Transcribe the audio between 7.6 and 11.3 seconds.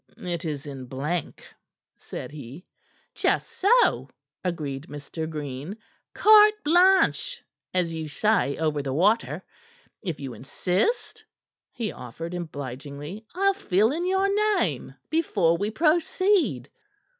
as you say over the water. If you insist,"